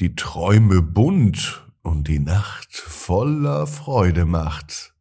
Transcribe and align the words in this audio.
die 0.00 0.16
Träume 0.16 0.82
bunt 0.82 1.64
und 1.82 2.08
die 2.08 2.18
Nacht 2.18 2.74
voller 2.74 3.68
Freude 3.68 4.24
macht. 4.24 4.94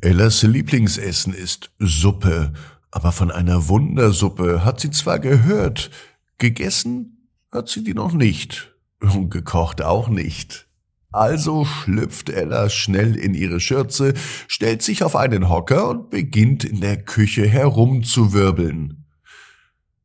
Ellas 0.00 0.42
Lieblingsessen 0.44 1.34
ist 1.34 1.72
Suppe, 1.78 2.54
aber 2.90 3.12
von 3.12 3.30
einer 3.30 3.68
Wundersuppe 3.68 4.64
hat 4.64 4.80
sie 4.80 4.90
zwar 4.90 5.18
gehört, 5.18 5.90
gegessen 6.38 7.28
hat 7.52 7.68
sie 7.68 7.84
die 7.84 7.94
noch 7.94 8.12
nicht 8.12 8.74
und 9.00 9.30
gekocht 9.30 9.82
auch 9.82 10.08
nicht. 10.08 10.68
Also 11.10 11.64
schlüpft 11.64 12.28
Ella 12.28 12.68
schnell 12.68 13.16
in 13.16 13.32
ihre 13.32 13.60
Schürze, 13.60 14.12
stellt 14.46 14.82
sich 14.82 15.02
auf 15.02 15.16
einen 15.16 15.48
Hocker 15.48 15.88
und 15.88 16.10
beginnt 16.10 16.64
in 16.64 16.80
der 16.80 17.02
Küche 17.02 17.46
herumzuwirbeln. 17.46 19.06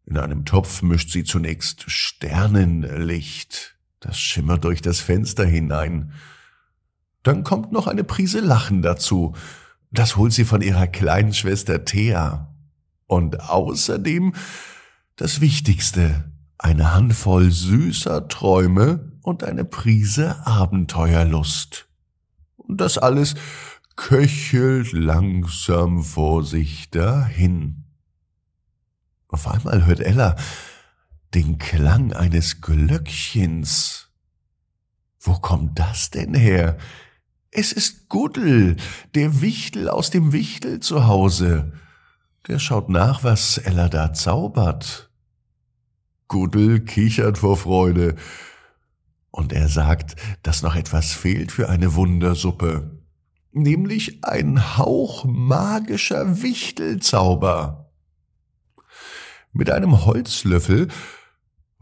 In 0.05 0.17
einem 0.17 0.45
Topf 0.45 0.81
mischt 0.81 1.11
sie 1.11 1.23
zunächst 1.23 1.89
Sternenlicht, 1.89 3.77
das 3.99 4.17
schimmert 4.17 4.63
durch 4.63 4.81
das 4.81 4.99
Fenster 4.99 5.45
hinein. 5.45 6.13
Dann 7.21 7.43
kommt 7.43 7.71
noch 7.71 7.87
eine 7.87 8.03
Prise 8.03 8.39
Lachen 8.39 8.81
dazu, 8.81 9.35
das 9.91 10.15
holt 10.15 10.33
sie 10.33 10.45
von 10.45 10.61
ihrer 10.61 10.87
kleinen 10.87 11.33
Schwester 11.33 11.85
Thea. 11.85 12.52
Und 13.07 13.41
außerdem 13.49 14.33
das 15.15 15.41
Wichtigste, 15.41 16.31
eine 16.57 16.93
Handvoll 16.93 17.51
süßer 17.51 18.27
Träume 18.27 19.11
und 19.21 19.43
eine 19.43 19.65
Prise 19.65 20.45
Abenteuerlust. 20.45 21.87
Und 22.55 22.79
das 22.79 22.97
alles 22.97 23.35
köchelt 23.95 24.91
langsam 24.91 26.03
vor 26.03 26.43
sich 26.43 26.89
dahin. 26.89 27.83
Auf 29.27 29.47
einmal 29.47 29.85
hört 29.85 29.99
Ella 29.99 30.35
den 31.33 31.57
Klang 31.57 32.13
eines 32.13 32.61
Glöckchens. 32.61 34.09
Wo 35.19 35.33
kommt 35.33 35.79
das 35.79 36.11
denn 36.11 36.33
her? 36.33 36.77
Es 37.49 37.71
ist 37.71 38.09
Guddel, 38.09 38.77
der 39.15 39.41
Wichtel 39.41 39.89
aus 39.89 40.09
dem 40.09 40.31
Wichtel 40.33 40.79
zu 40.79 41.07
Hause. 41.07 41.73
Der 42.47 42.59
schaut 42.59 42.89
nach, 42.89 43.23
was 43.23 43.57
Ella 43.57 43.87
da 43.87 44.11
zaubert. 44.13 45.09
Guddel 46.27 46.81
kichert 46.81 47.37
vor 47.37 47.55
Freude. 47.55 48.15
Und 49.31 49.53
er 49.53 49.69
sagt, 49.69 50.15
dass 50.43 50.61
noch 50.61 50.75
etwas 50.75 51.13
fehlt 51.13 51.51
für 51.51 51.69
eine 51.69 51.95
Wundersuppe. 51.95 52.99
Nämlich 53.51 54.25
ein 54.25 54.77
Hauch 54.77 55.25
magischer 55.25 56.41
Wichtelzauber. 56.41 57.91
Mit 59.53 59.69
einem 59.69 60.05
Holzlöffel 60.05 60.89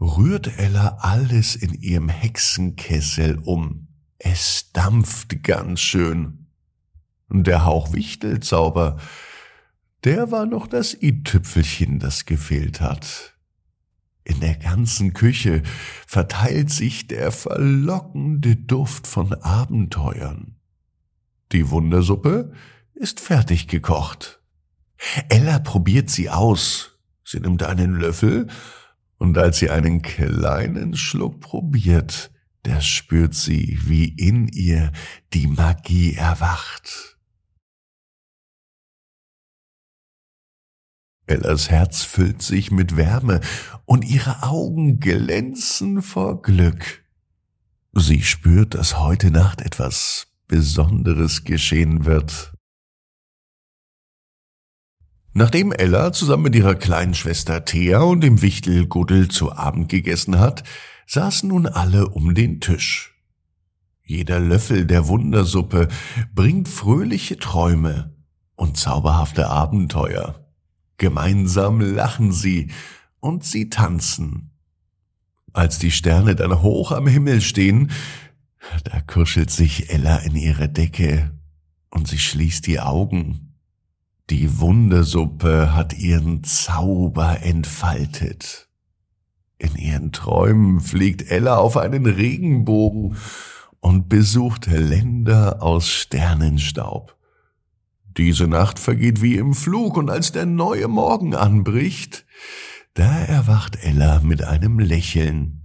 rührt 0.00 0.58
Ella 0.58 0.98
alles 1.00 1.56
in 1.56 1.74
ihrem 1.74 2.08
Hexenkessel 2.08 3.38
um. 3.38 3.88
Es 4.18 4.70
dampft 4.72 5.42
ganz 5.42 5.80
schön. 5.80 6.46
Der 7.30 7.64
Hauch 7.64 7.92
Wichtelzauber 7.92 8.98
der 10.04 10.30
war 10.30 10.46
noch 10.46 10.66
das 10.66 10.94
i-Tüpfelchen, 11.00 11.98
das 11.98 12.24
gefehlt 12.26 12.80
hat. 12.80 13.34
In 14.24 14.40
der 14.40 14.54
ganzen 14.54 15.14
Küche 15.14 15.62
verteilt 16.06 16.70
sich 16.70 17.08
der 17.08 17.32
verlockende 17.32 18.56
Duft 18.56 19.06
von 19.06 19.32
Abenteuern. 19.34 20.56
Die 21.50 21.70
Wundersuppe 21.70 22.52
ist 22.94 23.20
fertig 23.20 23.66
gekocht. 23.66 24.40
Ella 25.28 25.58
probiert 25.58 26.08
sie 26.08 26.30
aus. 26.30 26.98
Sie 27.24 27.40
nimmt 27.40 27.62
einen 27.62 27.94
Löffel 27.94 28.46
und 29.18 29.36
als 29.38 29.58
sie 29.58 29.70
einen 29.70 30.02
kleinen 30.02 30.96
Schluck 30.96 31.40
probiert, 31.40 32.30
da 32.62 32.80
spürt 32.80 33.34
sie, 33.34 33.78
wie 33.84 34.08
in 34.08 34.46
ihr 34.48 34.92
die 35.32 35.48
Magie 35.48 36.14
erwacht. 36.14 37.18
Ellas 41.32 41.70
Herz 41.70 42.02
füllt 42.02 42.42
sich 42.42 42.70
mit 42.70 42.96
Wärme 42.96 43.40
und 43.86 44.04
ihre 44.04 44.42
Augen 44.42 45.00
glänzen 45.00 46.02
vor 46.02 46.42
Glück. 46.42 47.02
Sie 47.94 48.22
spürt, 48.22 48.74
dass 48.74 48.98
heute 48.98 49.30
Nacht 49.30 49.62
etwas 49.62 50.28
Besonderes 50.46 51.44
geschehen 51.44 52.04
wird. 52.04 52.52
Nachdem 55.32 55.72
Ella 55.72 56.12
zusammen 56.12 56.42
mit 56.42 56.54
ihrer 56.54 56.74
kleinen 56.74 57.14
Schwester 57.14 57.64
Thea 57.64 58.00
und 58.02 58.20
dem 58.20 58.42
Wichtel 58.42 58.86
Guddel 58.86 59.28
zu 59.28 59.52
Abend 59.52 59.88
gegessen 59.88 60.38
hat, 60.38 60.64
saßen 61.06 61.48
nun 61.48 61.66
alle 61.66 62.08
um 62.08 62.34
den 62.34 62.60
Tisch. 62.60 63.14
Jeder 64.04 64.38
Löffel 64.38 64.84
der 64.84 65.08
Wundersuppe 65.08 65.88
bringt 66.34 66.68
fröhliche 66.68 67.38
Träume 67.38 68.14
und 68.54 68.76
zauberhafte 68.76 69.48
Abenteuer. 69.48 70.41
Gemeinsam 71.02 71.80
lachen 71.80 72.30
sie 72.30 72.70
und 73.18 73.42
sie 73.42 73.68
tanzen. 73.70 74.52
Als 75.52 75.80
die 75.80 75.90
Sterne 75.90 76.36
dann 76.36 76.62
hoch 76.62 76.92
am 76.92 77.08
Himmel 77.08 77.40
stehen, 77.40 77.90
da 78.84 79.00
kuschelt 79.00 79.50
sich 79.50 79.90
Ella 79.90 80.18
in 80.18 80.36
ihre 80.36 80.68
Decke 80.68 81.32
und 81.90 82.06
sie 82.06 82.20
schließt 82.20 82.68
die 82.68 82.78
Augen. 82.78 83.56
Die 84.30 84.60
Wundersuppe 84.60 85.74
hat 85.74 85.92
ihren 85.92 86.44
Zauber 86.44 87.42
entfaltet. 87.42 88.68
In 89.58 89.74
ihren 89.74 90.12
Träumen 90.12 90.78
fliegt 90.78 91.28
Ella 91.32 91.56
auf 91.56 91.78
einen 91.78 92.06
Regenbogen 92.06 93.16
und 93.80 94.08
besucht 94.08 94.68
Länder 94.68 95.64
aus 95.64 95.88
Sternenstaub. 95.88 97.16
Diese 98.16 98.46
Nacht 98.46 98.78
vergeht 98.78 99.22
wie 99.22 99.36
im 99.36 99.54
Flug, 99.54 99.96
und 99.96 100.10
als 100.10 100.32
der 100.32 100.46
neue 100.46 100.88
Morgen 100.88 101.34
anbricht, 101.34 102.26
da 102.94 103.20
erwacht 103.20 103.78
Ella 103.82 104.20
mit 104.22 104.44
einem 104.44 104.78
Lächeln. 104.78 105.62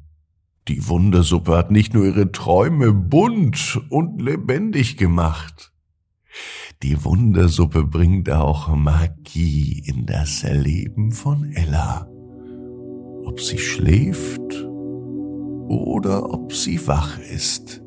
Die 0.68 0.88
Wundersuppe 0.88 1.58
hat 1.58 1.72
nicht 1.72 1.94
nur 1.94 2.06
ihre 2.06 2.32
Träume 2.32 2.94
bunt 2.94 3.82
und 3.90 4.22
lebendig 4.22 4.98
gemacht. 4.98 5.72
Die 6.84 7.04
Wundersuppe 7.04 7.84
bringt 7.84 8.30
auch 8.30 8.74
Magie 8.76 9.84
in 9.86 10.06
das 10.06 10.44
Leben 10.44 11.12
von 11.12 11.52
Ella. 11.54 12.08
Ob 13.26 13.42
sie 13.42 13.58
schläft 13.58 14.66
oder 15.68 16.30
ob 16.32 16.54
sie 16.54 16.86
wach 16.88 17.18
ist. 17.18 17.82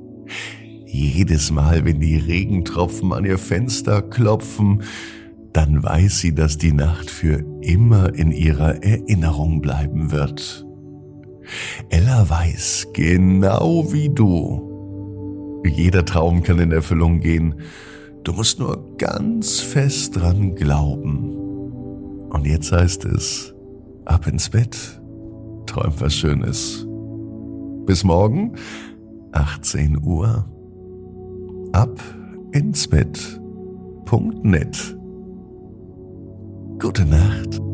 Jedes 0.93 1.53
Mal, 1.53 1.85
wenn 1.85 2.01
die 2.01 2.17
Regentropfen 2.17 3.13
an 3.13 3.25
ihr 3.25 3.39
Fenster 3.39 4.03
klopfen, 4.03 4.83
dann 5.53 5.83
weiß 5.83 6.19
sie, 6.19 6.35
dass 6.35 6.59
die 6.59 6.73
Nacht 6.73 7.11
für 7.11 7.45
immer 7.61 8.13
in 8.15 8.33
ihrer 8.33 8.83
Erinnerung 8.83 9.61
bleiben 9.61 10.11
wird. 10.11 10.67
Ella 11.91 12.29
weiß, 12.29 12.89
genau 12.93 13.93
wie 13.93 14.09
du. 14.09 15.63
Jeder 15.65 16.05
Traum 16.05 16.43
kann 16.43 16.59
in 16.59 16.73
Erfüllung 16.73 17.21
gehen. 17.21 17.55
Du 18.25 18.33
musst 18.33 18.59
nur 18.59 18.97
ganz 18.97 19.61
fest 19.61 20.17
dran 20.17 20.55
glauben. 20.57 21.37
Und 22.31 22.47
jetzt 22.47 22.73
heißt 22.73 23.05
es, 23.05 23.55
ab 24.05 24.27
ins 24.27 24.51
Bett, 24.51 25.01
träum 25.67 25.95
was 25.99 26.15
Schönes. 26.15 26.87
Bis 27.87 28.03
morgen, 28.03 28.57
18 29.33 30.03
Uhr. 30.03 30.47
Ab 31.73 32.01
ins 32.53 32.89
Bett.net. 32.89 33.37
Gute 36.79 37.05
Nacht. 37.05 37.70